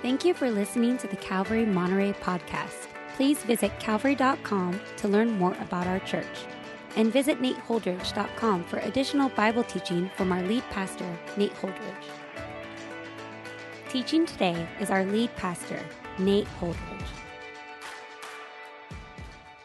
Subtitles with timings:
[0.00, 2.86] Thank you for listening to the Calvary Monterey podcast.
[3.16, 6.46] Please visit calvary.com to learn more about our church.
[6.94, 12.04] And visit nateholdridge.com for additional Bible teaching from our lead pastor, Nate Holdridge.
[13.88, 15.80] Teaching today is our lead pastor,
[16.16, 17.02] Nate Holdridge.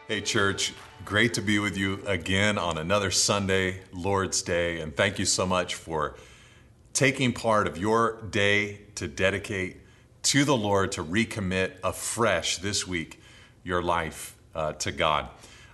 [0.08, 4.80] Hey, church, great to be with you again on another Sunday, Lord's Day.
[4.80, 6.16] And thank you so much for
[6.92, 9.83] taking part of your day to dedicate
[10.24, 13.20] to the Lord to recommit afresh this week
[13.62, 15.28] your life uh, to God.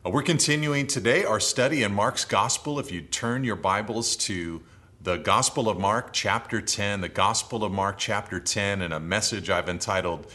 [0.04, 2.80] Uh, we're continuing today our study in Mark's Gospel.
[2.80, 4.60] If you turn your Bibles to
[5.00, 9.50] the Gospel of Mark, chapter 10, the Gospel of Mark, chapter 10, and a message
[9.50, 10.26] I've entitled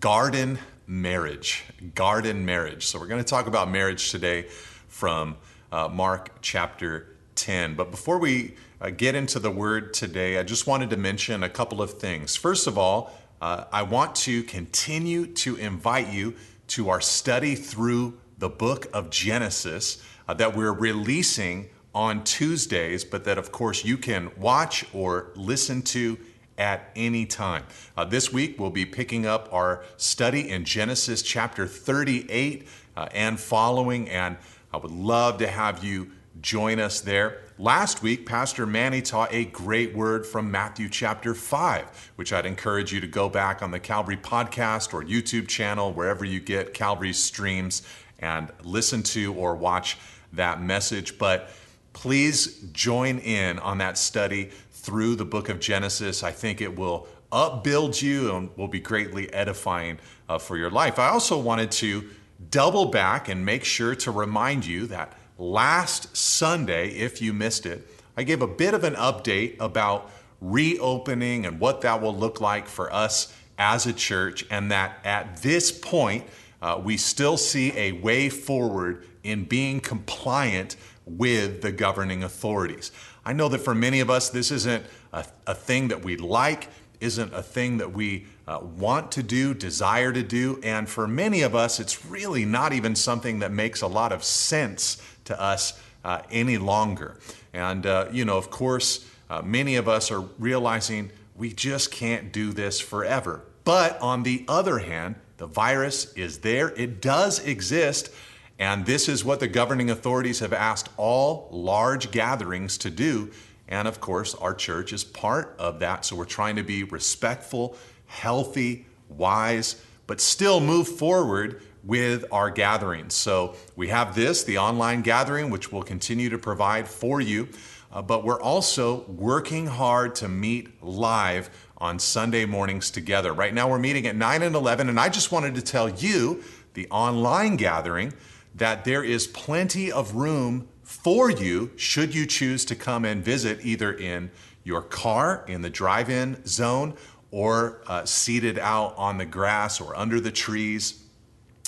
[0.00, 1.62] Garden Marriage.
[1.94, 2.86] Garden Marriage.
[2.86, 4.48] So we're going to talk about marriage today
[4.88, 5.36] from
[5.70, 7.76] uh, Mark chapter 10.
[7.76, 11.48] But before we uh, get into the word today, I just wanted to mention a
[11.48, 12.34] couple of things.
[12.34, 16.34] First of all, uh, I want to continue to invite you
[16.68, 23.24] to our study through the book of Genesis uh, that we're releasing on Tuesdays, but
[23.24, 26.18] that of course you can watch or listen to
[26.56, 27.64] at any time.
[27.96, 33.40] Uh, this week we'll be picking up our study in Genesis chapter 38 uh, and
[33.40, 34.36] following, and
[34.72, 37.40] I would love to have you join us there.
[37.58, 42.92] Last week, Pastor Manny taught a great word from Matthew chapter 5, which I'd encourage
[42.94, 47.12] you to go back on the Calvary podcast or YouTube channel, wherever you get Calvary
[47.12, 47.82] streams,
[48.20, 49.98] and listen to or watch
[50.32, 51.18] that message.
[51.18, 51.50] But
[51.92, 56.22] please join in on that study through the book of Genesis.
[56.22, 60.98] I think it will upbuild you and will be greatly edifying uh, for your life.
[60.98, 62.08] I also wanted to
[62.50, 67.86] double back and make sure to remind you that last Sunday, if you missed it,
[68.16, 72.68] I gave a bit of an update about reopening and what that will look like
[72.68, 76.24] for us as a church, and that at this point,
[76.62, 80.76] uh, we still see a way forward in being compliant
[81.06, 82.92] with the governing authorities.
[83.24, 86.68] I know that for many of us, this isn't a, a thing that we like,
[87.00, 91.42] isn't a thing that we uh, want to do, desire to do, and for many
[91.42, 95.80] of us, it's really not even something that makes a lot of sense to us
[96.04, 97.18] uh, any longer.
[97.52, 102.32] And, uh, you know, of course, uh, many of us are realizing we just can't
[102.32, 103.42] do this forever.
[103.64, 108.10] But on the other hand, the virus is there, it does exist.
[108.58, 113.30] And this is what the governing authorities have asked all large gatherings to do.
[113.66, 116.04] And of course, our church is part of that.
[116.04, 123.14] So we're trying to be respectful, healthy, wise, but still move forward with our gatherings.
[123.14, 127.48] So we have this, the online gathering, which we'll continue to provide for you.
[127.92, 133.32] Uh, but we're also working hard to meet live on Sunday mornings together.
[133.32, 136.42] Right now, we're meeting at 9 and 11, and I just wanted to tell you,
[136.74, 138.14] the online gathering,
[138.54, 143.58] that there is plenty of room for you should you choose to come and visit
[143.64, 144.30] either in
[144.62, 146.94] your car in the drive in zone
[147.30, 151.01] or uh, seated out on the grass or under the trees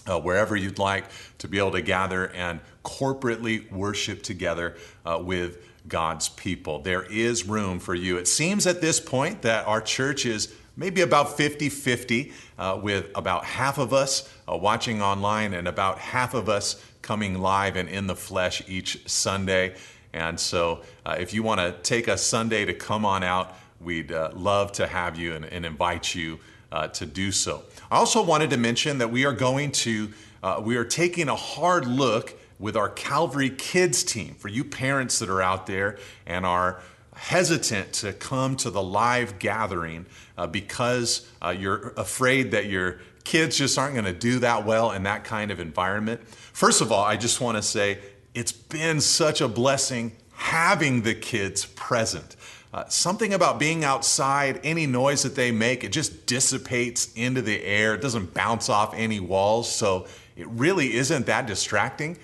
[0.06, 1.04] uh, wherever you'd like
[1.38, 6.80] to be able to gather and corporately worship together uh, with God's people.
[6.80, 8.16] There is room for you.
[8.16, 13.10] It seems at this point that our church is maybe about 50 50, uh, with
[13.14, 17.88] about half of us uh, watching online and about half of us coming live and
[17.88, 19.74] in the flesh each Sunday.
[20.12, 24.12] And so, uh, if you want to take a Sunday to come on out, we'd
[24.12, 26.38] uh, love to have you and, and invite you
[26.74, 27.62] uh, to do so.
[27.90, 30.10] I also wanted to mention that we are going to,
[30.42, 34.34] uh, we are taking a hard look with our Calvary Kids team.
[34.34, 36.82] For you parents that are out there and are
[37.14, 43.56] hesitant to come to the live gathering uh, because uh, you're afraid that your kids
[43.56, 46.26] just aren't going to do that well in that kind of environment.
[46.28, 47.98] First of all, I just want to say
[48.34, 52.34] it's been such a blessing having the kids present.
[52.74, 57.62] Uh, something about being outside, any noise that they make, it just dissipates into the
[57.62, 57.94] air.
[57.94, 59.72] It doesn't bounce off any walls.
[59.72, 62.18] So it really isn't that distracting.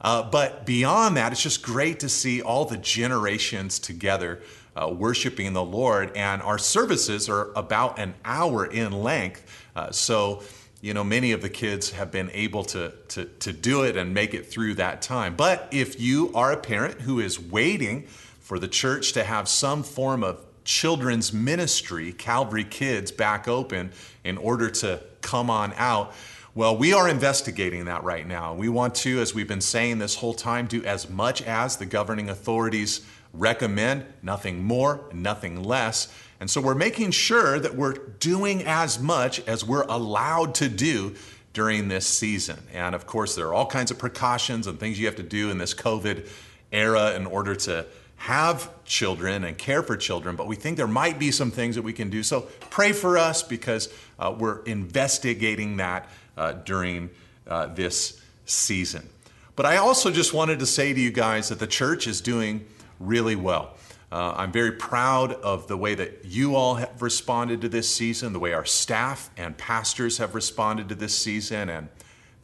[0.00, 4.42] Uh, but beyond that, it's just great to see all the generations together
[4.80, 6.16] uh, worshiping the Lord.
[6.16, 9.44] And our services are about an hour in length.
[9.74, 10.44] Uh, so,
[10.80, 14.14] you know, many of the kids have been able to, to, to do it and
[14.14, 15.34] make it through that time.
[15.34, 18.06] But if you are a parent who is waiting,
[18.46, 23.90] for the church to have some form of children's ministry, Calvary Kids, back open
[24.22, 26.14] in order to come on out.
[26.54, 28.54] Well, we are investigating that right now.
[28.54, 31.86] We want to, as we've been saying this whole time, do as much as the
[31.86, 36.06] governing authorities recommend, nothing more, nothing less.
[36.38, 41.16] And so we're making sure that we're doing as much as we're allowed to do
[41.52, 42.60] during this season.
[42.72, 45.50] And of course, there are all kinds of precautions and things you have to do
[45.50, 46.28] in this COVID
[46.70, 51.18] era in order to have children and care for children, but we think there might
[51.18, 52.22] be some things that we can do.
[52.22, 57.10] So pray for us because uh, we're investigating that uh, during
[57.46, 59.08] uh, this season.
[59.54, 62.66] But I also just wanted to say to you guys that the church is doing
[63.00, 63.74] really well.
[64.10, 68.32] Uh, I'm very proud of the way that you all have responded to this season,
[68.32, 71.68] the way our staff and pastors have responded to this season.
[71.68, 71.88] And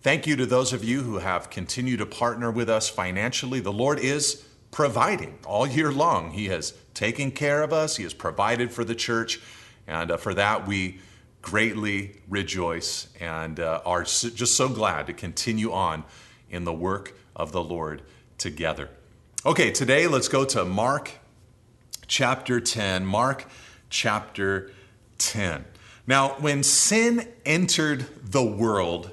[0.00, 3.60] thank you to those of you who have continued to partner with us financially.
[3.60, 6.32] The Lord is providing all year long.
[6.32, 9.40] He has taken care of us, He has provided for the church.
[9.86, 10.98] And uh, for that, we
[11.42, 16.04] greatly rejoice and uh, are just so glad to continue on
[16.50, 18.02] in the work of the Lord
[18.38, 18.88] together.
[19.44, 21.12] Okay, today let's go to Mark
[22.06, 23.04] chapter 10.
[23.04, 23.46] Mark
[23.90, 24.70] chapter
[25.18, 25.64] 10.
[26.06, 29.10] Now, when sin entered the world,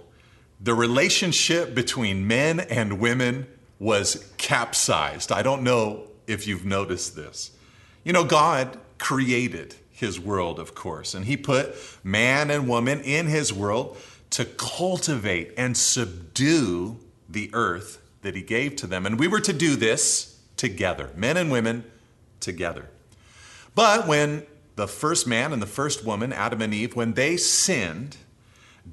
[0.62, 3.48] the relationship between men and women
[3.80, 5.32] was capsized.
[5.32, 7.52] I don't know if you've noticed this.
[8.04, 13.28] You know, God created his world, of course, and he put man and woman in
[13.28, 13.98] his world
[14.32, 16.98] to cultivate and subdue
[17.28, 19.06] the earth that he gave to them.
[19.06, 21.84] And we were to do this together, men and women
[22.40, 22.86] together.
[23.76, 24.46] But when
[24.76, 28.18] the first man and the first woman, Adam and Eve, when they sinned,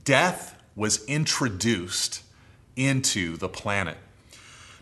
[0.04, 2.22] death was introduced
[2.76, 3.96] into the planet.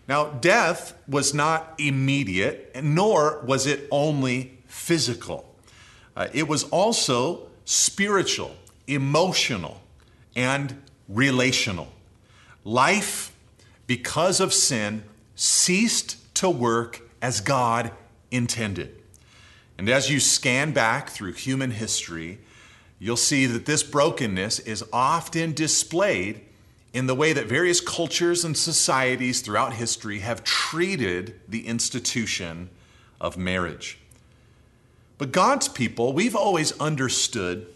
[0.07, 5.55] Now, death was not immediate, nor was it only physical.
[6.15, 8.55] Uh, it was also spiritual,
[8.87, 9.81] emotional,
[10.35, 11.87] and relational.
[12.63, 13.35] Life,
[13.87, 15.03] because of sin,
[15.35, 17.91] ceased to work as God
[18.29, 19.01] intended.
[19.77, 22.39] And as you scan back through human history,
[22.99, 26.41] you'll see that this brokenness is often displayed
[26.95, 32.69] in the way that various cultures and societies throughout history have treated the institution
[33.19, 33.99] of marriage.
[35.17, 37.67] But God's people, we've always understood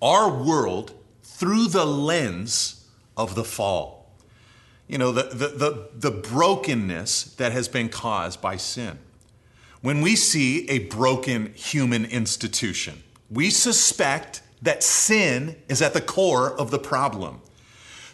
[0.00, 0.92] our world
[1.22, 4.10] through the lens of the fall.
[4.88, 9.00] You know, the, the, the, the brokenness that has been caused by sin.
[9.82, 16.58] When we see a broken human institution, we suspect that sin is at the core
[16.58, 17.42] of the problem.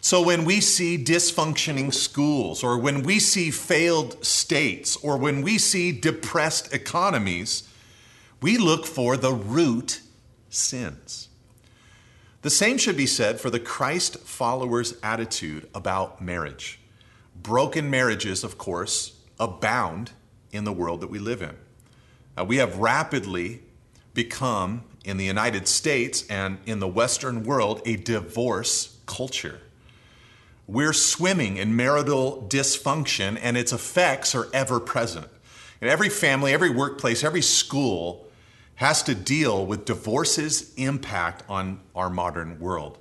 [0.01, 5.57] So when we see dysfunctioning schools, or when we see failed states, or when we
[5.57, 7.67] see depressed economies,
[8.41, 10.01] we look for the root
[10.49, 11.27] sins.
[12.41, 16.79] The same should be said for the Christ followers' attitude about marriage.
[17.35, 20.11] Broken marriages, of course, abound
[20.51, 21.57] in the world that we live in.
[22.47, 23.61] We have rapidly
[24.13, 29.59] become, in the United States and in the Western world, a divorce culture.
[30.69, 35.25] We're swimming in marital dysfunction, and its effects are ever present.
[35.81, 38.27] And every family, every workplace, every school
[38.75, 42.99] has to deal with divorce's impact on our modern world.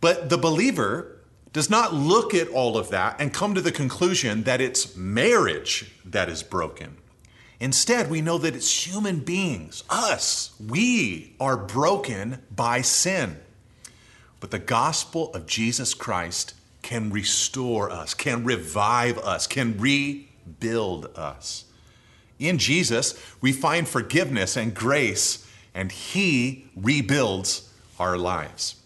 [0.00, 1.16] But the believer
[1.52, 5.90] does not look at all of that and come to the conclusion that it's marriage
[6.04, 6.98] that is broken.
[7.58, 10.54] Instead, we know that it's human beings, us.
[10.64, 13.38] We are broken by sin.
[14.40, 21.64] But the gospel of Jesus Christ can restore us, can revive us, can rebuild us.
[22.38, 28.76] In Jesus, we find forgiveness and grace, and He rebuilds our lives.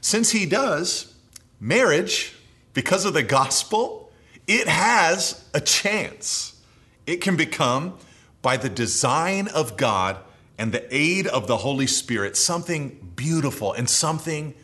[0.00, 1.14] Since He does,
[1.60, 2.34] Marriage,
[2.72, 4.10] because of the gospel,
[4.46, 6.60] it has a chance.
[7.06, 7.98] It can become,
[8.42, 10.16] by the design of God
[10.58, 14.54] and the aid of the Holy Spirit, something beautiful and something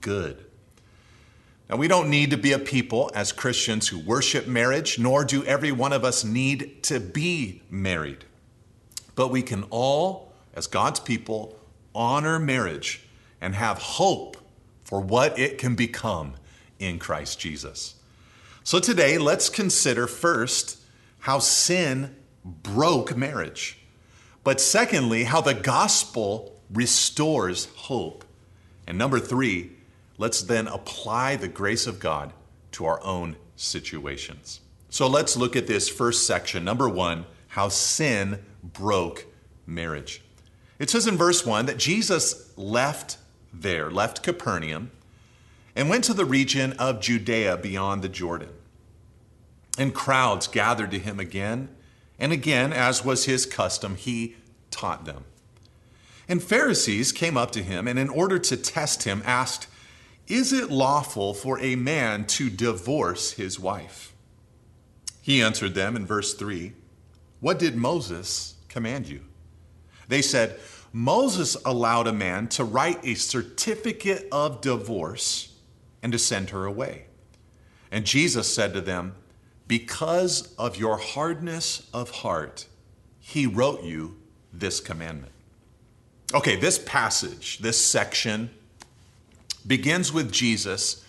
[0.00, 0.44] good.
[1.68, 5.44] Now, we don't need to be a people as Christians who worship marriage, nor do
[5.44, 8.24] every one of us need to be married.
[9.14, 11.56] But we can all, as God's people,
[11.94, 13.06] honor marriage
[13.40, 14.36] and have hope
[14.84, 16.34] for what it can become
[16.78, 17.94] in Christ Jesus.
[18.64, 20.78] So today, let's consider first
[21.20, 23.78] how sin broke marriage,
[24.44, 28.24] but secondly, how the gospel restores hope.
[28.86, 29.71] And number three,
[30.18, 32.32] let's then apply the grace of God
[32.72, 34.60] to our own situations.
[34.88, 36.64] So let's look at this first section.
[36.64, 39.26] Number one, how sin broke
[39.66, 40.22] marriage.
[40.78, 43.18] It says in verse one that Jesus left
[43.52, 44.90] there, left Capernaum
[45.76, 48.50] and went to the region of Judea beyond the Jordan.
[49.78, 51.68] And crowds gathered to him again,
[52.18, 54.36] And again, as was his custom, he
[54.70, 55.24] taught them.
[56.28, 59.66] And Pharisees came up to him and, in order to test him, asked,
[60.28, 64.12] Is it lawful for a man to divorce his wife?
[65.20, 66.72] He answered them in verse 3
[67.40, 69.22] What did Moses command you?
[70.08, 70.58] They said,
[70.92, 75.54] Moses allowed a man to write a certificate of divorce
[76.02, 77.06] and to send her away.
[77.90, 79.14] And Jesus said to them,
[79.66, 82.66] Because of your hardness of heart,
[83.20, 84.16] he wrote you
[84.52, 85.32] this commandment.
[86.34, 88.50] Okay, this passage, this section,
[89.66, 91.04] begins with Jesus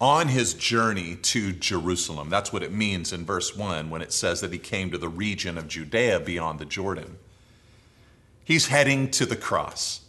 [0.00, 2.30] on his journey to Jerusalem.
[2.30, 5.08] That's what it means in verse 1 when it says that he came to the
[5.08, 7.18] region of Judea beyond the Jordan.
[8.42, 10.00] He's heading to the cross.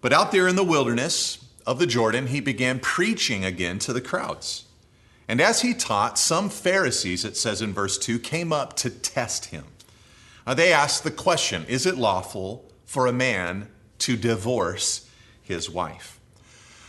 [0.00, 4.00] But out there in the wilderness of the Jordan, he began preaching again to the
[4.00, 4.64] crowds.
[5.26, 9.46] And as he taught, some Pharisees, it says in verse 2, came up to test
[9.46, 9.64] him.
[10.46, 15.10] Now they asked the question Is it lawful for a man to divorce
[15.42, 16.17] his wife?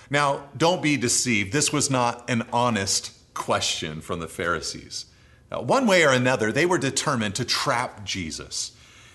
[0.09, 1.53] Now, don't be deceived.
[1.53, 5.05] This was not an honest question from the Pharisees.
[5.51, 8.71] Now, one way or another, they were determined to trap Jesus.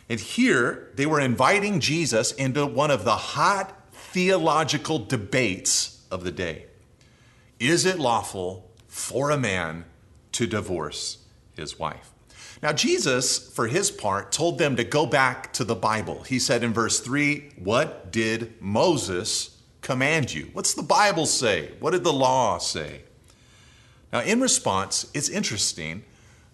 [0.08, 6.30] And here, they were inviting Jesus into one of the hot theological debates of the
[6.30, 6.66] day.
[7.58, 9.84] Is it lawful for a man
[10.32, 11.18] to divorce
[11.56, 12.10] his wife?
[12.62, 16.22] Now, Jesus, for his part, told them to go back to the Bible.
[16.22, 19.53] He said in verse 3, What did Moses
[19.84, 20.48] command you?
[20.52, 21.70] What's the Bible say?
[21.78, 23.02] What did the law say?
[24.12, 26.04] Now, in response, it's interesting.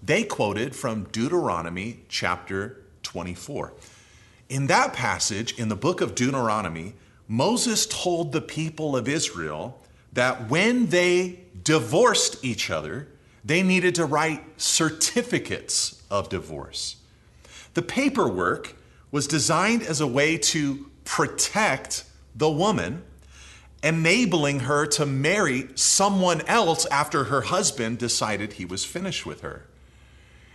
[0.02, 3.72] They quoted from Deuteronomy chapter 24.
[4.48, 6.94] In that passage, in the book of Deuteronomy,
[7.28, 9.80] Moses told the people of Israel
[10.12, 13.06] that when they divorced each other,
[13.44, 16.96] they needed to write certificates of divorce.
[17.74, 18.74] The paperwork
[19.12, 23.04] was designed as a way to protect the woman,
[23.82, 29.66] enabling her to marry someone else after her husband decided he was finished with her.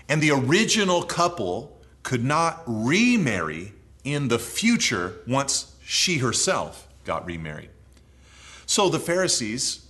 [0.08, 7.70] And the original couple could not remarry in the future once she herself got remarried.
[8.68, 9.88] So the Pharisees,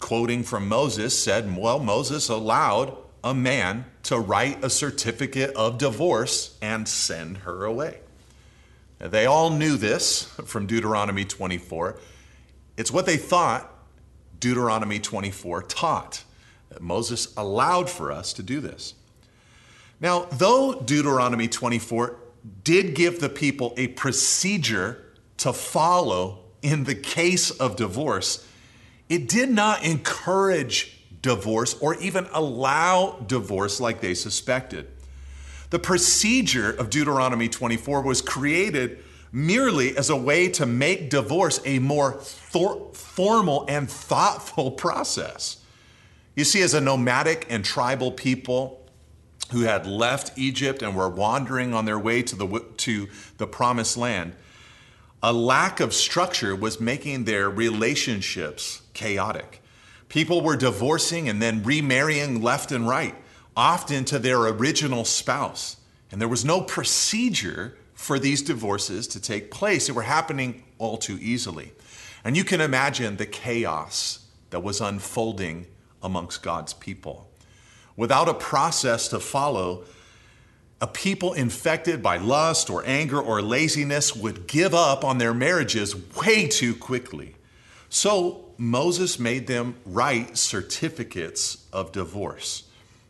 [0.00, 6.58] quoting from Moses, said, Well, Moses allowed a man to write a certificate of divorce
[6.60, 8.00] and send her away.
[8.98, 11.96] They all knew this from Deuteronomy 24.
[12.76, 13.70] It's what they thought
[14.40, 16.24] Deuteronomy 24 taught.
[16.70, 18.94] That Moses allowed for us to do this.
[20.00, 22.16] Now, though Deuteronomy 24
[22.62, 25.04] did give the people a procedure
[25.38, 28.46] to follow in the case of divorce,
[29.08, 34.88] it did not encourage divorce or even allow divorce like they suspected.
[35.70, 39.02] The procedure of Deuteronomy 24 was created
[39.34, 45.58] merely as a way to make divorce a more thor- formal and thoughtful process.
[46.36, 48.80] You see, as a nomadic and tribal people,
[49.50, 53.96] who had left Egypt and were wandering on their way to the, to the promised
[53.96, 54.34] land,
[55.22, 59.62] a lack of structure was making their relationships chaotic.
[60.08, 63.14] People were divorcing and then remarrying left and right,
[63.56, 65.76] often to their original spouse.
[66.10, 69.86] And there was no procedure for these divorces to take place.
[69.86, 71.72] They were happening all too easily.
[72.22, 75.66] And you can imagine the chaos that was unfolding
[76.02, 77.30] amongst God's people
[77.96, 79.84] without a process to follow,
[80.80, 85.94] a people infected by lust or anger or laziness would give up on their marriages
[86.14, 87.36] way too quickly.
[87.88, 92.64] So Moses made them write certificates of divorce.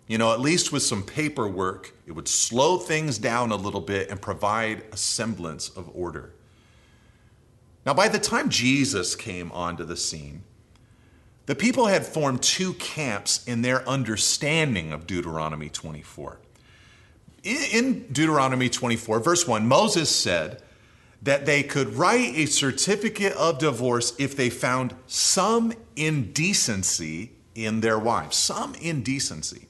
[0.06, 4.10] You know, at least with some paperwork, it would slow things down a little bit
[4.10, 6.34] and provide a semblance of order.
[7.86, 10.42] Now, by the time Jesus came onto the scene,
[11.46, 16.38] the people had formed two camps in their understanding of Deuteronomy 24.
[17.42, 20.62] In Deuteronomy 24, verse 1, Moses said
[21.20, 27.98] that they could write a certificate of divorce if they found some indecency in their
[27.98, 29.66] wives, some indecency.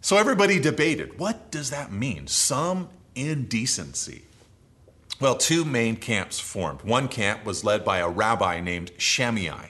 [0.00, 2.26] So everybody debated what does that mean?
[2.26, 4.22] Some indecency.
[5.20, 6.82] Well, two main camps formed.
[6.82, 9.68] One camp was led by a rabbi named Shammai.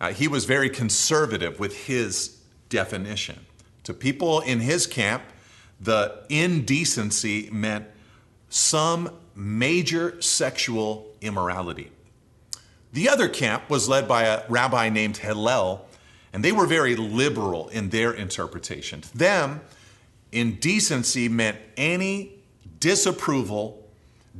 [0.00, 3.46] Uh, he was very conservative with his definition.
[3.84, 5.22] To people in his camp,
[5.80, 7.86] the indecency meant
[8.48, 11.90] some major sexual immorality.
[12.92, 15.86] The other camp was led by a rabbi named Hillel,
[16.32, 19.00] and they were very liberal in their interpretation.
[19.00, 19.60] To them,
[20.30, 22.32] Indecency meant any
[22.80, 23.88] disapproval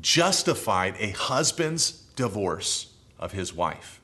[0.01, 4.01] justified a husband's divorce of his wife.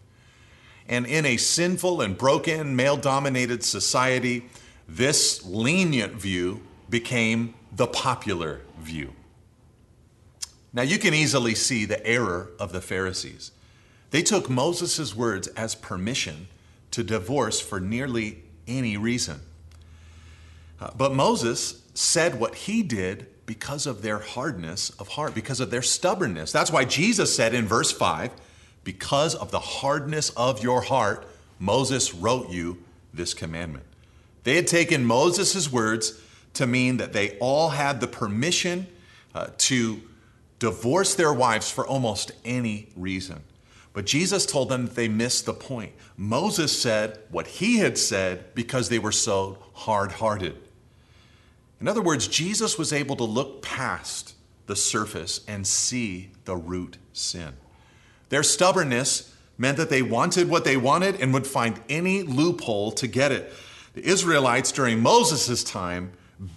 [0.89, 4.47] And in a sinful and broken, male dominated society,
[4.89, 9.13] this lenient view became the popular view.
[10.73, 13.53] Now, you can easily see the error of the Pharisees.
[14.11, 16.49] They took Moses' words as permission
[16.95, 19.41] to divorce for nearly any reason.
[20.81, 25.71] Uh, but Moses said what he did because of their hardness of heart, because of
[25.71, 26.53] their stubbornness.
[26.53, 28.31] That's why Jesus said in verse 5
[28.85, 31.27] because of the hardness of your heart,
[31.59, 32.79] Moses wrote you
[33.13, 33.85] this commandment.
[34.45, 36.21] They had taken Moses' words
[36.53, 38.87] to mean that they all had the permission
[39.35, 40.01] uh, to
[40.59, 43.43] divorce their wives for almost any reason.
[43.95, 45.93] But Jesus told them that they missed the point.
[46.17, 50.57] Moses said what he had said because they were so hard hearted.
[51.81, 54.35] In other words, Jesus was able to look past
[54.67, 57.55] the surface and see the root sin.
[58.31, 63.07] Their stubbornness meant that they wanted what they wanted and would find any loophole to
[63.07, 63.53] get it.
[63.95, 66.13] The Israelites during Moses' time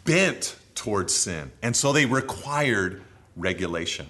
[0.06, 3.04] bent towards sin, and so they required
[3.36, 4.08] regulation.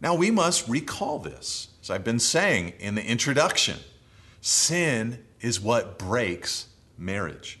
[0.00, 3.78] Now we must recall this, as I've been saying in the introduction.
[4.40, 7.58] Sin is what breaks marriage.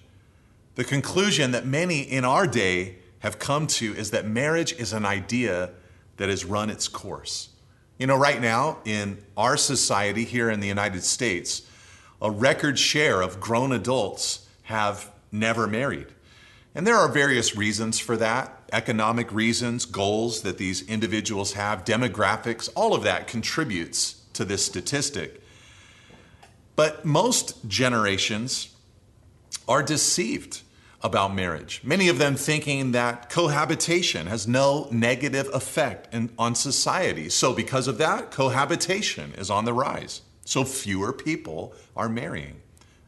[0.76, 5.04] The conclusion that many in our day have come to is that marriage is an
[5.04, 5.70] idea
[6.16, 7.50] that has run its course.
[7.98, 11.62] You know, right now in our society here in the United States,
[12.20, 16.06] a record share of grown adults have never married.
[16.74, 22.70] And there are various reasons for that economic reasons, goals that these individuals have, demographics,
[22.74, 25.42] all of that contributes to this statistic.
[26.74, 28.74] But most generations
[29.68, 30.62] are deceived
[31.02, 37.28] about marriage, many of them thinking that cohabitation has no negative effect in, on society.
[37.28, 40.22] So, because of that, cohabitation is on the rise.
[40.44, 42.60] So, fewer people are marrying.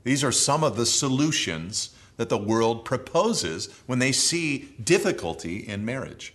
[0.03, 5.85] These are some of the solutions that the world proposes when they see difficulty in
[5.85, 6.35] marriage.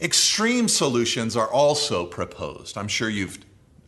[0.00, 2.76] Extreme solutions are also proposed.
[2.76, 3.38] I'm sure you've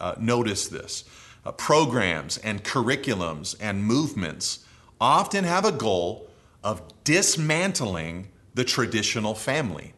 [0.01, 1.05] uh, noticed this.
[1.45, 4.65] Uh, programs and curriculums and movements
[5.01, 6.29] often have a goal
[6.65, 9.95] of dismantling the traditional family.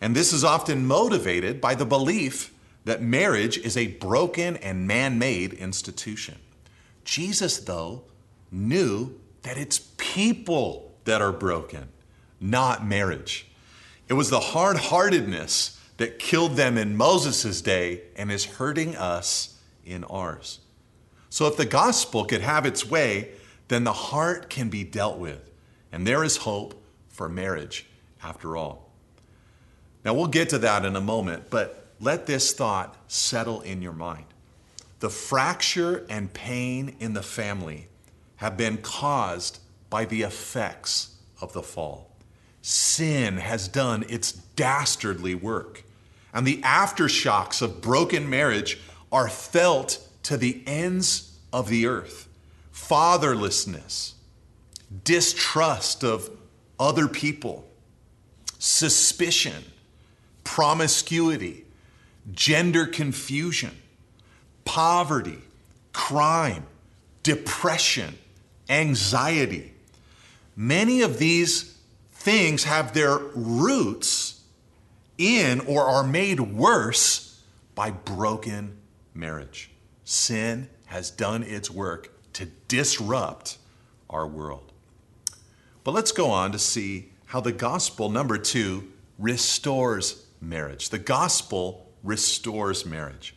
[0.00, 2.52] And this is often motivated by the belief
[2.84, 6.36] that marriage is a broken and man made institution.
[7.04, 8.02] Jesus, though,
[8.50, 9.78] knew that it's
[10.14, 11.88] people that are broken,
[12.40, 13.48] not marriage.
[14.08, 19.58] It was the hard heartedness that killed them in Moses' day and is hurting us
[19.84, 20.60] in ours.
[21.30, 23.32] So, if the gospel could have its way,
[23.66, 25.50] then the heart can be dealt with.
[25.90, 27.86] And there is hope for marriage
[28.22, 28.92] after all.
[30.04, 33.92] Now, we'll get to that in a moment, but let this thought settle in your
[33.92, 34.26] mind.
[35.00, 37.88] The fracture and pain in the family
[38.36, 39.58] have been caused
[39.94, 42.10] by the effects of the fall.
[42.62, 45.84] Sin has done its dastardly work,
[46.32, 48.80] and the aftershocks of broken marriage
[49.12, 52.26] are felt to the ends of the earth.
[52.72, 54.14] Fatherlessness,
[55.04, 56.28] distrust of
[56.80, 57.64] other people,
[58.58, 59.62] suspicion,
[60.42, 61.66] promiscuity,
[62.32, 63.76] gender confusion,
[64.64, 65.38] poverty,
[65.92, 66.66] crime,
[67.22, 68.18] depression,
[68.68, 69.70] anxiety.
[70.56, 71.78] Many of these
[72.12, 74.42] things have their roots
[75.18, 77.42] in or are made worse
[77.74, 78.78] by broken
[79.14, 79.70] marriage.
[80.04, 83.58] Sin has done its work to disrupt
[84.10, 84.72] our world.
[85.82, 90.90] But let's go on to see how the gospel, number two, restores marriage.
[90.90, 93.33] The gospel restores marriage.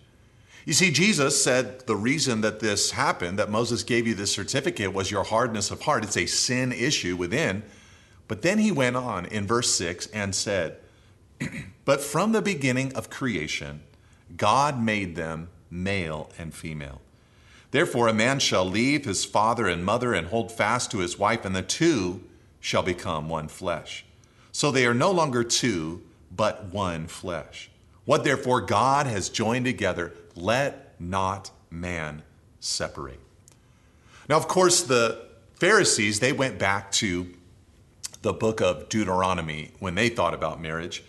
[0.67, 4.91] You see, Jesus said the reason that this happened, that Moses gave you this certificate,
[4.91, 6.03] was your hardness of heart.
[6.03, 7.63] It's a sin issue within.
[8.27, 10.75] But then he went on in verse 6 and said,
[11.85, 13.79] But from the beginning of creation,
[14.35, 16.99] God made them male and female.
[17.71, 21.45] Therefore, a man shall leave his father and mother and hold fast to his wife,
[21.45, 22.23] and the two
[22.59, 24.03] shall become one flesh.
[24.51, 27.69] So they are no longer two, but one flesh.
[28.03, 32.23] What therefore God has joined together, let not man
[32.59, 33.19] separate.
[34.29, 37.27] Now, of course, the Pharisees, they went back to
[38.21, 41.03] the book of Deuteronomy when they thought about marriage.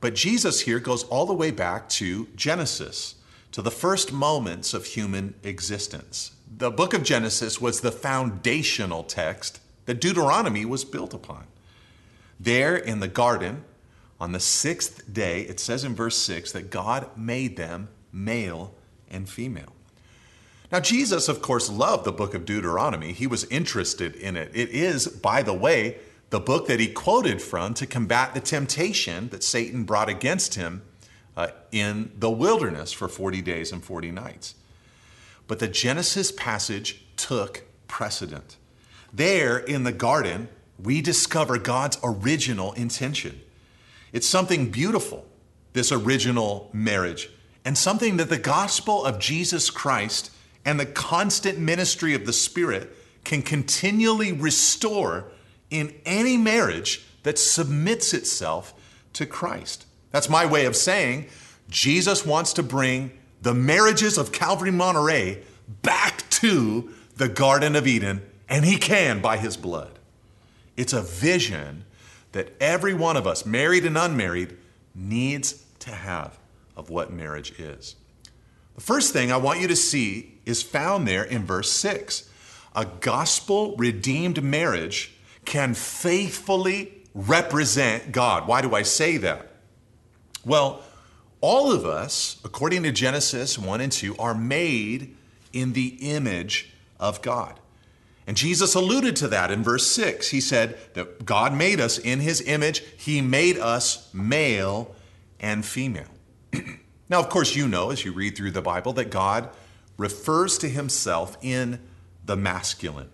[0.00, 3.16] But Jesus here goes all the way back to Genesis,
[3.52, 6.32] to the first moments of human existence.
[6.56, 11.44] The book of Genesis was the foundational text that Deuteronomy was built upon.
[12.38, 13.64] There in the garden,
[14.20, 18.74] on the sixth day, it says in verse 6 that God made them male
[19.10, 19.72] and female.
[20.72, 23.12] Now, Jesus, of course, loved the book of Deuteronomy.
[23.12, 24.50] He was interested in it.
[24.54, 25.98] It is, by the way,
[26.30, 30.82] the book that he quoted from to combat the temptation that Satan brought against him
[31.36, 34.54] uh, in the wilderness for 40 days and 40 nights.
[35.48, 38.56] But the Genesis passage took precedent.
[39.12, 43.40] There in the garden, we discover God's original intention.
[44.12, 45.26] It's something beautiful,
[45.72, 47.28] this original marriage,
[47.64, 50.30] and something that the gospel of Jesus Christ
[50.64, 55.26] and the constant ministry of the Spirit can continually restore
[55.70, 58.74] in any marriage that submits itself
[59.12, 59.86] to Christ.
[60.10, 61.26] That's my way of saying
[61.68, 65.42] Jesus wants to bring the marriages of Calvary Monterey
[65.82, 69.98] back to the Garden of Eden, and he can by his blood.
[70.76, 71.84] It's a vision
[72.32, 74.56] that every one of us, married and unmarried,
[74.94, 76.38] needs to have
[76.80, 77.94] of what marriage is.
[78.74, 82.28] The first thing I want you to see is found there in verse 6.
[82.74, 85.12] A gospel redeemed marriage
[85.44, 88.48] can faithfully represent God.
[88.48, 89.50] Why do I say that?
[90.44, 90.82] Well,
[91.42, 95.14] all of us, according to Genesis 1 and 2, are made
[95.52, 97.60] in the image of God.
[98.26, 100.28] And Jesus alluded to that in verse 6.
[100.28, 104.94] He said that God made us in his image, he made us male
[105.38, 106.08] and female.
[107.08, 109.50] Now, of course, you know as you read through the Bible that God
[109.96, 111.80] refers to himself in
[112.24, 113.10] the masculine.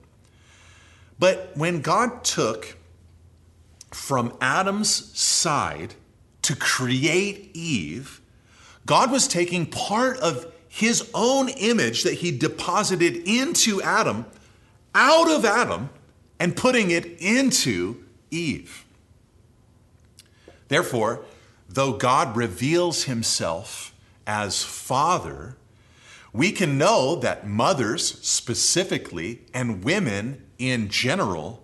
[1.19, 2.77] But when God took
[3.91, 5.95] from Adam's side
[6.43, 8.21] to create Eve,
[8.85, 14.27] God was taking part of his own image that he deposited into Adam
[14.95, 15.89] out of Adam
[16.39, 18.85] and putting it into Eve.
[20.69, 21.25] Therefore,
[21.77, 23.95] though God reveals himself
[24.27, 25.59] as Father,
[26.33, 31.63] we can know that mothers specifically and women in general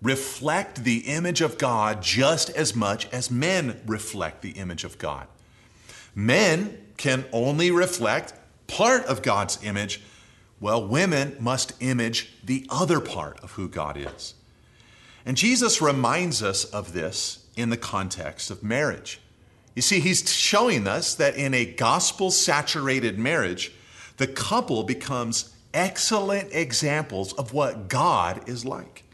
[0.00, 5.26] reflect the image of God just as much as men reflect the image of God.
[6.14, 8.32] Men can only reflect
[8.66, 10.00] part of God's image.
[10.58, 14.32] Well, women must image the other part of who God is.
[15.26, 19.20] And Jesus reminds us of this in the context of marriage.
[19.74, 23.72] You see, he's showing us that in a gospel saturated marriage,
[24.16, 29.04] the couple becomes excellent examples of what God is like.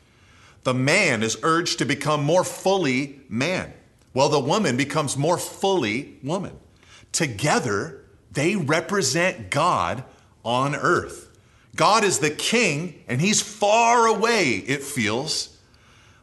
[0.65, 3.73] The man is urged to become more fully man,
[4.13, 6.57] while the woman becomes more fully woman.
[7.13, 10.05] Together, they represent God
[10.45, 11.39] on earth.
[11.77, 15.59] God is the king, and he's far away, it feels,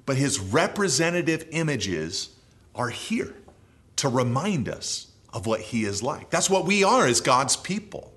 [0.06, 2.30] but his representative images
[2.76, 3.36] are here
[3.97, 6.29] to remind us of what he is like.
[6.29, 8.13] That's what we are as God's people.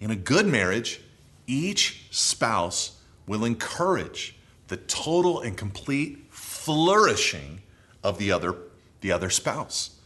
[0.00, 1.00] In a good marriage,
[1.46, 4.36] each spouse will encourage
[4.68, 7.60] the total and complete flourishing
[8.02, 8.56] of the other,
[9.00, 9.98] the other spouse.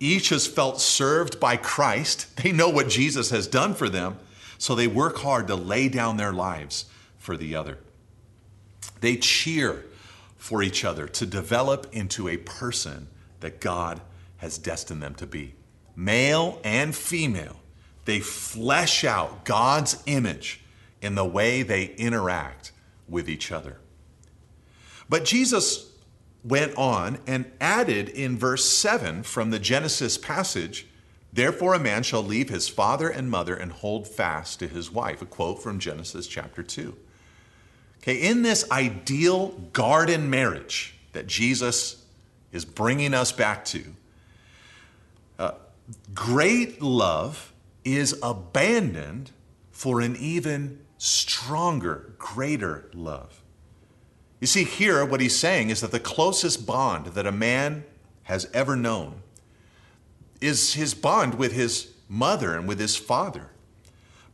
[0.00, 2.28] Each has felt served by Christ.
[2.42, 4.18] They know what Jesus has done for them,
[4.58, 6.86] so they work hard to lay down their lives
[7.18, 7.78] for the other.
[9.00, 9.84] They cheer
[10.36, 13.08] for each other to develop into a person
[13.40, 14.00] that God
[14.44, 15.54] has destined them to be.
[15.96, 17.56] Male and female
[18.04, 20.60] they flesh out God's image
[21.00, 22.70] in the way they interact
[23.08, 23.78] with each other.
[25.08, 25.90] But Jesus
[26.44, 30.86] went on and added in verse 7 from the Genesis passage,
[31.32, 35.22] Therefore a man shall leave his father and mother and hold fast to his wife,
[35.22, 36.94] a quote from Genesis chapter 2.
[38.02, 42.04] Okay, in this ideal garden marriage that Jesus
[42.52, 43.82] is bringing us back to,
[46.14, 47.52] great love
[47.84, 49.30] is abandoned
[49.70, 53.42] for an even stronger, greater love.
[54.40, 57.84] You see, here, what he's saying is that the closest bond that a man
[58.24, 59.22] has ever known
[60.40, 63.50] is his bond with his mother and with his father.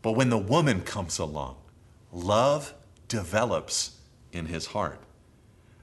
[0.03, 1.57] But when the woman comes along,
[2.13, 2.75] love
[3.09, 3.97] develops
[4.33, 5.01] in his heart.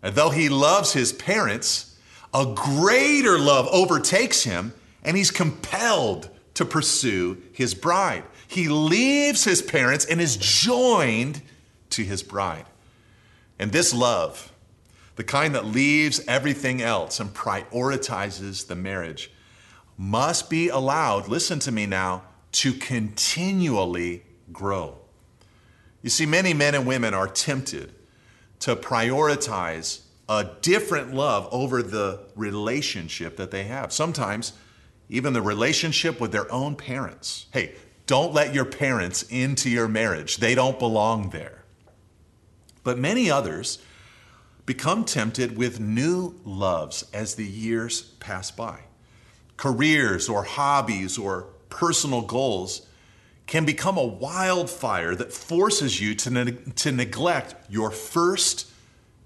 [0.02, 1.98] And though he loves his parents,
[2.34, 4.74] a greater love overtakes him,
[5.08, 8.24] and he's compelled to pursue his bride.
[8.46, 11.42] He leaves his parents and is joined
[11.92, 12.66] to his bride.
[13.58, 14.52] And this love,
[15.16, 19.32] the kind that leaves everything else and prioritizes the marriage,
[19.98, 24.98] must be allowed, listen to me now, to continually grow.
[26.02, 27.94] You see, many men and women are tempted
[28.60, 33.94] to prioritize a different love over the relationship that they have.
[33.94, 34.52] Sometimes,
[35.10, 37.48] even the relationship with their own parents.
[37.52, 41.64] Hey, don't let your parents into your marriage, they don't belong there.
[42.84, 43.80] But many others
[44.66, 48.80] become tempted with new loves as the years pass by.
[49.56, 52.86] Careers or hobbies or personal goals
[53.48, 58.70] can become a wildfire that forces you to, ne- to neglect your first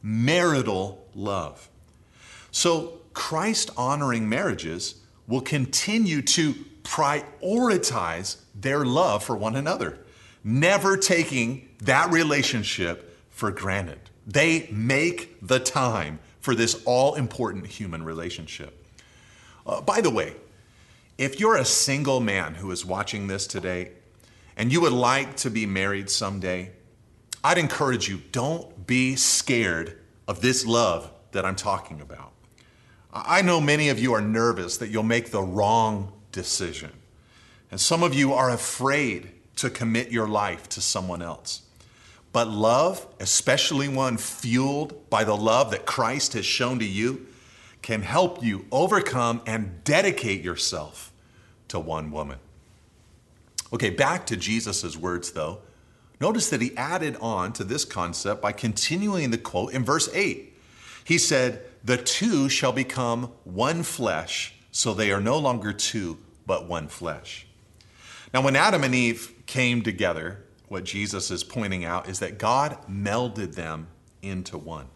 [0.03, 1.69] marital love.
[2.51, 6.53] So, Christ honoring marriages will continue to
[6.83, 9.97] prioritize their love for one another,
[10.43, 13.99] never taking that relationship for granted.
[14.27, 18.85] They make the time for this all important human relationship.
[19.65, 20.35] Uh, by the way,
[21.17, 23.91] if you're a single man who is watching this today
[24.57, 26.71] and you would like to be married someday,
[27.43, 32.31] I'd encourage you don't be scared of this love that I'm talking about.
[33.13, 36.91] I know many of you are nervous that you'll make the wrong decision.
[37.69, 41.61] And some of you are afraid to commit your life to someone else.
[42.33, 47.27] But love, especially one fueled by the love that Christ has shown to you,
[47.81, 51.11] can help you overcome and dedicate yourself
[51.67, 52.37] to one woman.
[53.73, 55.59] Okay, back to Jesus' words though.
[56.19, 60.55] Notice that he added on to this concept by continuing the quote in verse 8.
[61.03, 66.67] He said, The two shall become one flesh, so they are no longer two, but
[66.67, 67.47] one flesh.
[68.33, 72.77] Now, when Adam and Eve came together, what Jesus is pointing out is that God
[72.89, 73.87] melded them
[74.21, 74.87] into one.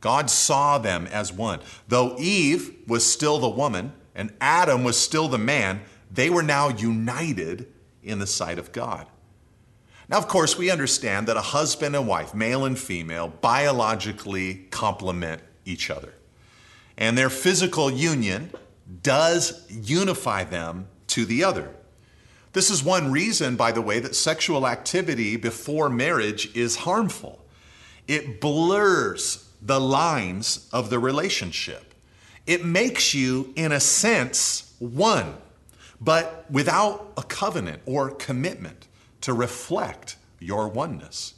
[0.00, 1.60] God saw them as one.
[1.88, 6.68] Though Eve was still the woman and Adam was still the man, they were now
[6.68, 7.68] united
[8.02, 9.06] in the sight of God.
[10.08, 15.42] Now, of course, we understand that a husband and wife, male and female, biologically complement
[15.64, 16.14] each other.
[16.96, 18.50] And their physical union
[19.02, 21.70] does unify them to the other.
[22.52, 27.44] This is one reason, by the way, that sexual activity before marriage is harmful.
[28.08, 31.94] It blurs the lines of the relationship.
[32.46, 35.36] It makes you, in a sense, one
[36.00, 38.88] but without a covenant or commitment
[39.20, 41.34] to reflect your oneness.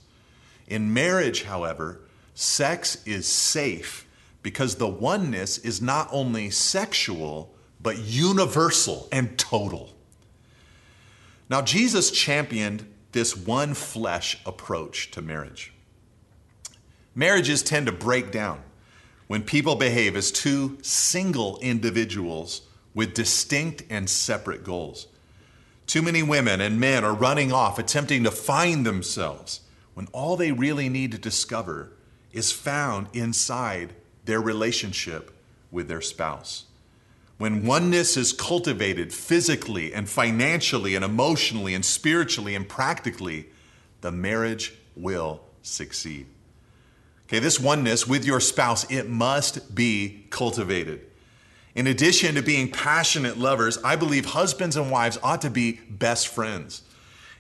[0.69, 2.03] In marriage, however,
[2.35, 4.07] sex is safe
[4.43, 9.91] because the oneness is not only sexual, but universal and total.
[11.49, 15.73] Now, Jesus championed this one flesh approach to marriage.
[17.15, 18.63] Marriages tend to break down
[19.27, 22.63] when people behave as two single individuals
[22.95, 25.09] with distinct and separate goals.
[25.87, 29.61] Too many women and men are running off attempting to find themselves
[29.95, 31.93] when all they really need to discover
[32.33, 33.93] is found inside
[34.25, 35.31] their relationship
[35.71, 36.65] with their spouse.
[37.39, 43.49] When oneness is cultivated physically and financially and emotionally and spiritually and practically,
[44.01, 46.27] the marriage will succeed.
[47.27, 51.01] Okay, this oneness with your spouse, it must be cultivated.
[51.75, 56.29] In addition to being passionate lovers, I believe husbands and wives ought to be best
[56.29, 56.83] friends.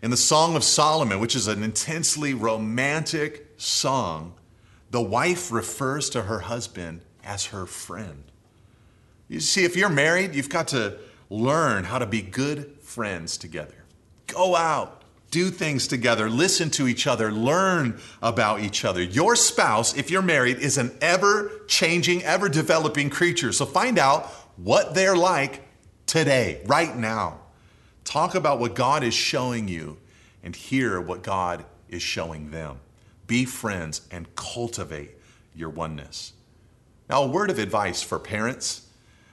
[0.02, 4.34] In the Song of Solomon, which is an intensely romantic song,
[4.92, 8.24] the wife refers to her husband as her friend.
[9.26, 10.98] You see, if you're married, you've got to
[11.30, 13.86] learn how to be good friends together.
[14.26, 19.02] Go out, do things together, listen to each other, learn about each other.
[19.02, 23.50] Your spouse, if you're married, is an ever changing, ever developing creature.
[23.52, 24.26] So find out
[24.58, 25.62] what they're like
[26.04, 27.40] today, right now.
[28.04, 29.96] Talk about what God is showing you
[30.42, 32.78] and hear what God is showing them.
[33.32, 35.12] Be friends and cultivate
[35.54, 36.34] your oneness.
[37.08, 38.88] Now, a word of advice for parents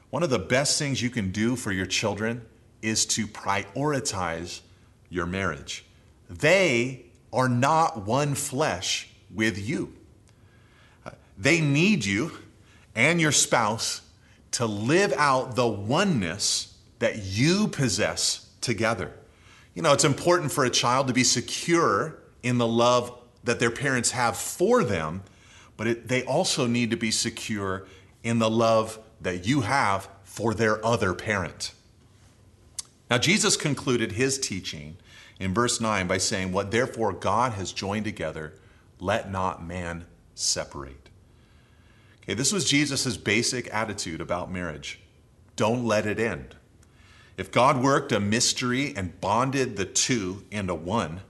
[0.10, 2.46] one of the best things you can do for your children
[2.82, 4.62] is to prioritize
[5.10, 5.84] your marriage.
[6.30, 9.94] They are not one flesh with you.
[11.38, 12.32] They need you
[12.96, 14.00] and your spouse
[14.52, 19.12] to live out the oneness that you possess together.
[19.74, 23.19] You know, it's important for a child to be secure in the love
[23.50, 25.24] that their parents have for them,
[25.76, 27.88] but it, they also need to be secure
[28.22, 31.74] in the love that you have for their other parent.
[33.10, 34.98] Now, Jesus concluded his teaching
[35.40, 38.54] in verse 9 by saying, What therefore God has joined together,
[39.00, 41.10] let not man separate.
[42.22, 45.00] Okay, this was Jesus' basic attitude about marriage.
[45.56, 46.56] Don't let it end.
[47.36, 51.22] If God worked a mystery and bonded the two into one,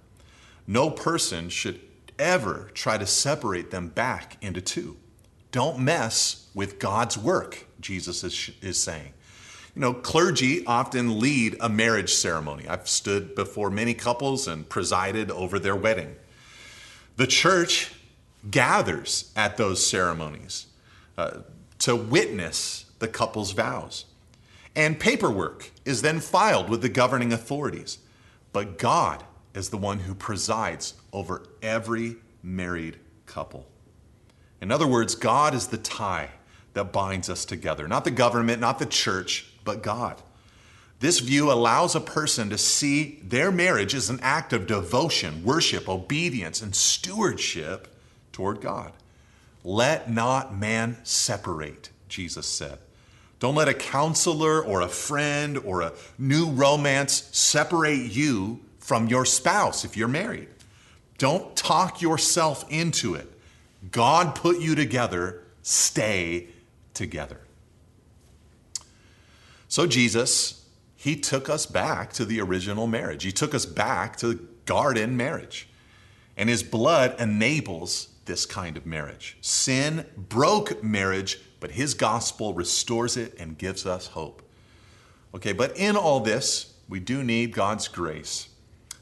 [0.67, 1.79] no person should
[2.19, 4.97] ever try to separate them back into two.
[5.51, 9.13] don't mess with God's work, Jesus is, is saying.
[9.75, 12.67] You know, clergy often lead a marriage ceremony.
[12.67, 16.15] I've stood before many couples and presided over their wedding.
[17.15, 17.91] The church
[18.49, 20.67] gathers at those ceremonies
[21.17, 21.39] uh,
[21.79, 24.05] to witness the couple's vows.
[24.75, 27.97] And paperwork is then filed with the governing authorities.
[28.53, 33.67] But God is the one who presides over every married couple.
[34.61, 36.29] In other words, God is the tie
[36.73, 40.21] that binds us together, not the government, not the church, but God.
[40.99, 45.87] This view allows a person to see their marriage as an act of devotion, worship,
[45.87, 47.87] obedience, and stewardship
[48.33, 48.91] toward God.
[49.63, 52.79] Let not man separate, Jesus said.
[53.39, 58.59] Don't let a counselor or a friend or a new romance separate you
[58.89, 60.47] from your spouse if you're married.
[61.19, 63.31] Don't talk yourself into it.
[63.91, 66.47] God put you together, stay
[66.95, 67.39] together.
[69.67, 73.21] So, Jesus, he took us back to the original marriage.
[73.21, 75.69] He took us back to the garden marriage.
[76.35, 79.37] And his blood enables this kind of marriage.
[79.39, 84.41] Sin broke marriage, but his gospel restores it and gives us hope.
[85.35, 88.48] Okay, but in all this, we do need God's grace.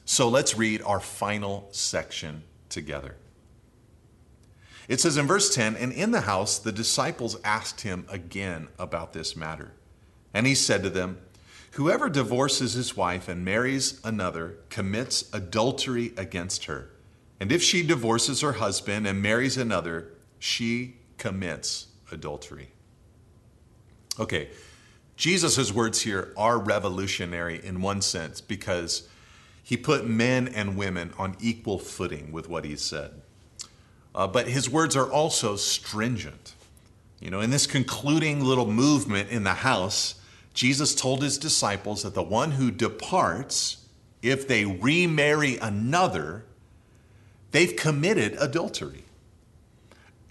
[0.08, 3.18] So let's read our final section together.
[4.88, 9.12] It says in verse 10 And in the house, the disciples asked him again about
[9.12, 9.74] this matter.
[10.34, 11.18] And he said to them,
[11.72, 16.90] Whoever divorces his wife and marries another commits adultery against her.
[17.42, 22.72] And if she divorces her husband and marries another, she commits adultery.
[24.18, 24.52] Okay,
[25.18, 29.10] Jesus' words here are revolutionary in one sense because
[29.68, 33.12] he put men and women on equal footing with what he said.
[34.16, 36.54] Uh, but his words are also stringent.
[37.20, 40.22] You know, in this concluding little movement in the house,
[40.54, 43.84] Jesus told his disciples that the one who departs,
[44.22, 46.46] if they remarry another,
[47.52, 49.04] they've committed adultery.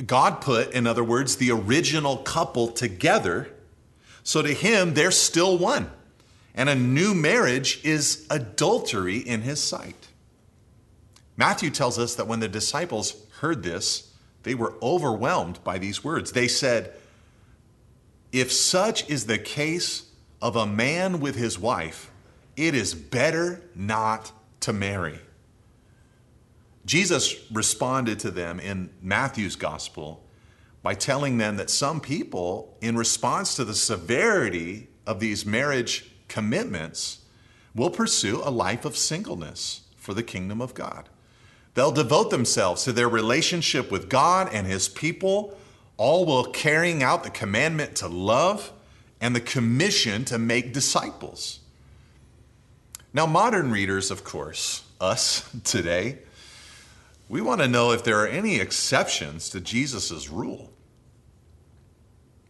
[0.07, 3.51] God put, in other words, the original couple together.
[4.23, 5.91] So to him, they're still one.
[6.57, 10.09] And a new marriage is adultery in his sight.
[11.37, 16.33] Matthew tells us that when the disciples heard this, they were overwhelmed by these words.
[16.33, 16.95] They said,
[18.33, 22.11] If such is the case of a man with his wife,
[22.57, 25.21] it is better not to marry.
[26.87, 30.23] Jesus responded to them in Matthew's gospel
[30.83, 37.19] by telling them that some people, in response to the severity of these marriage commitments,
[37.75, 41.09] will pursue a life of singleness for the kingdom of God.
[41.75, 45.59] They'll devote themselves to their relationship with God and His people,
[45.99, 48.73] all while carrying out the commandment to love
[49.21, 51.61] and the commission to make disciples.
[53.13, 56.19] Now, modern readers, of course, us today,
[57.29, 60.71] we want to know if there are any exceptions to Jesus' rule.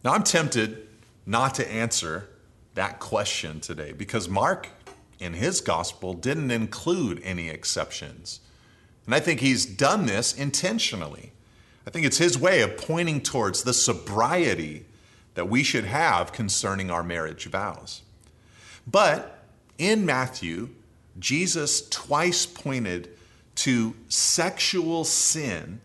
[0.05, 0.87] Now, I'm tempted
[1.25, 2.29] not to answer
[2.77, 4.69] that question today because Mark,
[5.19, 8.41] in his gospel, didn't include any exceptions.
[9.05, 11.33] And I think he's done this intentionally.
[11.87, 14.87] I think it's his way of pointing towards the sobriety
[15.35, 18.03] that we should have concerning our marriage vows.
[18.87, 19.45] But
[19.79, 20.71] in Matthew,
[21.19, 23.11] Jesus twice pointed
[23.57, 25.81] to sexual sin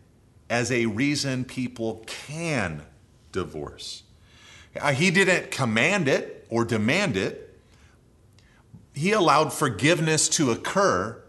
[0.50, 2.82] as a reason people can
[3.30, 4.02] divorce.
[4.78, 7.58] Uh, he didn't command it or demand it.
[8.92, 11.20] He allowed forgiveness to occur,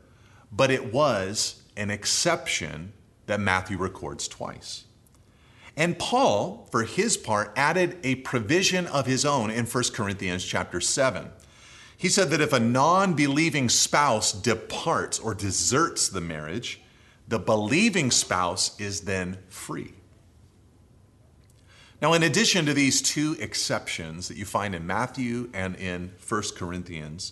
[0.52, 2.92] but it was an exception
[3.26, 4.84] that Matthew records twice.
[5.78, 10.82] And Paul, for his part, added a provision of his own in 1 Corinthians chapter
[10.82, 11.30] 7.
[11.96, 16.82] He said that if a non believing spouse departs or deserts the marriage,
[17.30, 19.94] the believing spouse is then free.
[22.04, 26.44] Now, in addition to these two exceptions that you find in Matthew and in 1
[26.54, 27.32] Corinthians,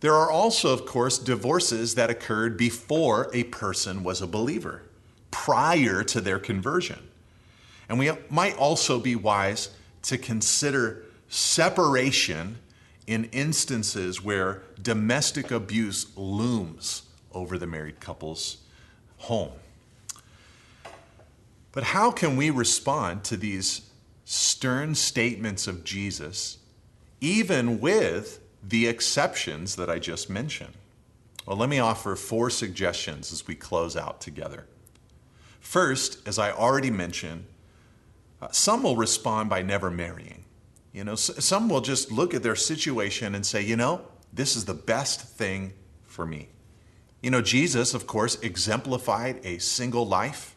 [0.00, 4.82] there are also, of course, divorces that occurred before a person was a believer,
[5.30, 6.98] prior to their conversion.
[7.88, 9.70] And we might also be wise
[10.02, 12.58] to consider separation
[13.06, 18.58] in instances where domestic abuse looms over the married couple's
[19.16, 19.52] home.
[21.78, 23.82] But how can we respond to these
[24.24, 26.58] stern statements of Jesus,
[27.20, 30.72] even with the exceptions that I just mentioned?
[31.46, 34.66] Well, let me offer four suggestions as we close out together.
[35.60, 37.44] First, as I already mentioned,
[38.42, 40.44] Uh, some will respond by never marrying.
[40.92, 44.00] You know, some will just look at their situation and say, you know,
[44.32, 45.74] this is the best thing
[46.08, 46.48] for me.
[47.22, 50.56] You know, Jesus, of course, exemplified a single life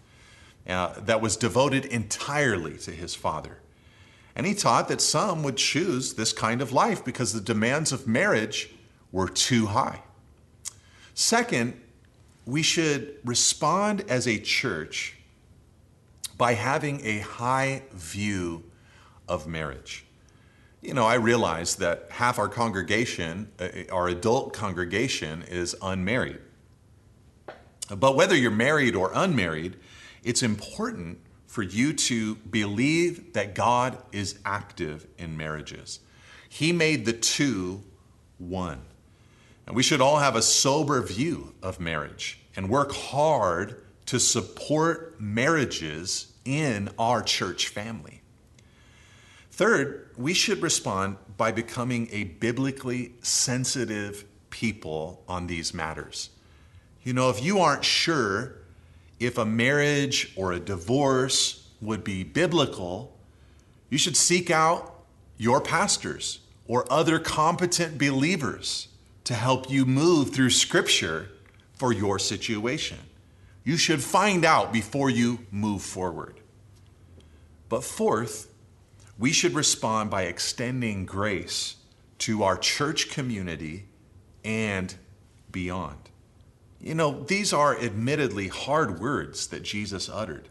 [0.68, 3.58] uh, that was devoted entirely to his Father.
[4.36, 8.08] And he taught that some would choose this kind of life because the demands of
[8.08, 8.72] marriage
[9.12, 10.02] were too high.
[11.14, 11.80] Second,
[12.46, 15.18] we should respond as a church
[16.38, 18.64] by having a high view
[19.28, 20.06] of marriage.
[20.82, 26.40] You know, I realize that half our congregation, uh, our adult congregation, is unmarried.
[27.96, 29.76] But whether you're married or unmarried,
[30.24, 36.00] it's important for you to believe that God is active in marriages.
[36.48, 37.84] He made the two
[38.38, 38.82] one.
[39.68, 45.20] And we should all have a sober view of marriage and work hard to support
[45.20, 48.22] marriages in our church family.
[49.52, 56.30] Third, we should respond by becoming a biblically sensitive people on these matters.
[57.04, 58.61] You know, if you aren't sure
[59.22, 63.16] if a marriage or a divorce would be biblical,
[63.90, 65.04] you should seek out
[65.38, 68.88] your pastors or other competent believers
[69.24, 71.30] to help you move through Scripture
[71.74, 72.98] for your situation.
[73.64, 76.40] You should find out before you move forward.
[77.70, 78.52] But fourth,
[79.20, 81.76] we should respond by extending grace
[82.20, 83.86] to our church community
[84.44, 84.96] and
[85.52, 86.01] beyond.
[86.82, 90.50] You know, these are admittedly hard words that Jesus uttered.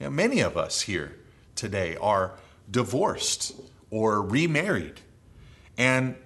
[0.00, 1.16] You know, many of us here
[1.54, 2.32] today are
[2.70, 3.52] divorced
[3.90, 5.00] or remarried.
[5.76, 6.16] And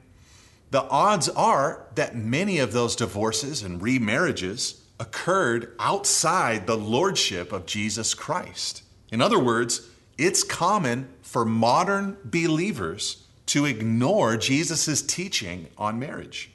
[0.71, 7.67] the odds are that many of those divorces and remarriages occurred outside the lordship of
[7.67, 8.83] Jesus Christ.
[9.11, 16.53] In other words, it's common for modern believers to ignore Jesus' teaching on marriage.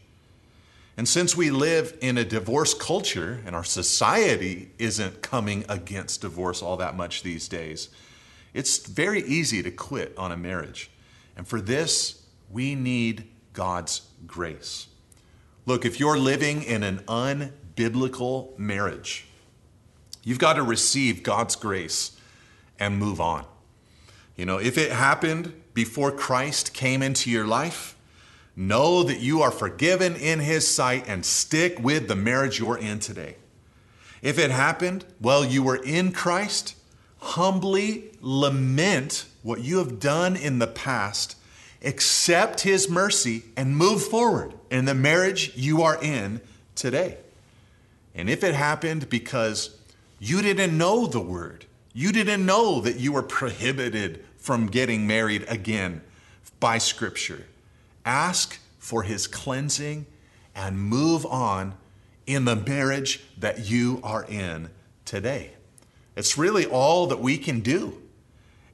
[0.97, 6.63] And since we live in a divorce culture and our society isn't coming against divorce
[6.63, 7.89] all that much these days,
[8.55, 10.89] it's very easy to quit on a marriage.
[11.35, 14.87] And for this, we need God's grace.
[15.67, 19.27] Look, if you're living in an unbiblical marriage,
[20.23, 22.19] you've got to receive God's grace
[22.79, 23.45] and move on.
[24.35, 27.96] You know, if it happened before Christ came into your life,
[28.59, 32.97] Know that you are forgiven in His sight and stick with the marriage you're in
[32.97, 33.35] today.
[34.23, 36.75] If it happened while you were in Christ,
[37.19, 41.35] humbly lament what you have done in the past,
[41.83, 46.41] accept His mercy, and move forward in the marriage you are in
[46.73, 47.19] today.
[48.15, 49.77] And if it happened because
[50.19, 55.45] you didn't know the word, you didn't know that you were prohibited from getting married
[55.47, 56.01] again
[56.59, 57.45] by Scripture
[58.07, 60.05] ask for his cleansing
[60.55, 61.75] and move on
[62.25, 64.69] in the marriage that you are in
[65.05, 65.51] today.
[66.15, 68.01] It's really all that we can do.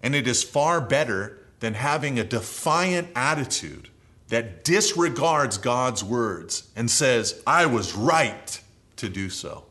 [0.02, 3.90] And it is far better than having a defiant attitude
[4.30, 8.62] that disregards God's words and says, I was right
[8.98, 9.66] to do so.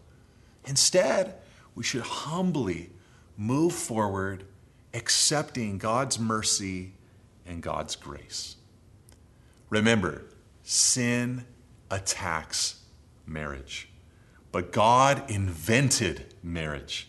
[0.67, 1.35] Instead,
[1.75, 2.91] we should humbly
[3.37, 4.45] move forward,
[4.95, 6.93] accepting God's mercy
[7.47, 8.57] and God's grace.
[9.73, 10.21] Remember,
[10.63, 11.47] sin
[11.91, 12.83] attacks
[13.27, 13.89] marriage,
[14.53, 17.09] but God invented marriage.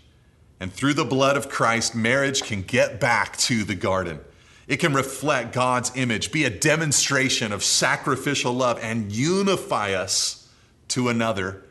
[0.61, 4.21] And through the blood of Christ, marriage can get back to the garden.
[4.65, 10.49] It can reflect God's image, be a demonstration of sacrificial love, and unify us
[10.87, 11.65] to another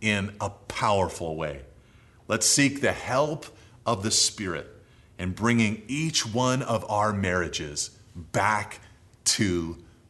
[0.00, 1.60] in a powerful way.
[2.26, 3.44] Let's seek the help
[3.84, 4.66] of the Spirit
[5.18, 8.80] in bringing each one of our marriages back
[9.26, 9.76] to